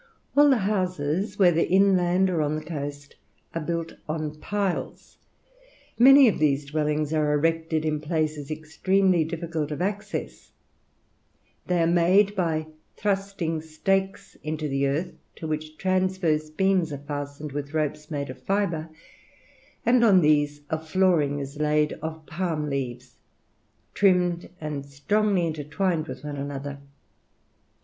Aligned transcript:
All 0.35 0.49
the 0.49 0.57
houses, 0.57 1.37
whether 1.37 1.59
inland 1.61 2.31
or 2.31 2.41
on 2.41 2.55
the 2.55 2.63
coast, 2.63 3.17
are 3.53 3.61
built 3.61 3.93
on 4.09 4.33
piles. 4.39 5.19
Many 5.99 6.27
of 6.27 6.39
these 6.39 6.65
dwellings 6.65 7.13
are 7.13 7.31
erected 7.33 7.85
in 7.85 8.01
places 8.01 8.49
extremely 8.49 9.23
difficult 9.23 9.69
of 9.69 9.79
access. 9.79 10.53
They 11.67 11.79
are 11.83 11.85
made 11.85 12.35
by 12.35 12.65
thrusting 12.97 13.61
stakes 13.61 14.35
into 14.41 14.67
the 14.67 14.87
earth, 14.87 15.13
to 15.35 15.45
which 15.47 15.77
transverse 15.77 16.49
beams 16.49 16.91
are 16.91 16.97
fastened 16.97 17.51
with 17.51 17.75
ropes 17.75 18.09
made 18.09 18.31
of 18.31 18.41
fibre, 18.41 18.89
and 19.85 20.03
on 20.03 20.21
these 20.21 20.61
a 20.71 20.79
flooring 20.79 21.37
is 21.37 21.57
laid 21.59 21.93
of 22.01 22.25
palm 22.25 22.71
leaves, 22.71 23.17
trimmed 23.93 24.49
and 24.59 24.83
strongly 24.83 25.45
intertwined 25.45 26.07
one 26.07 26.07
with 26.15 26.23
another. 26.23 26.79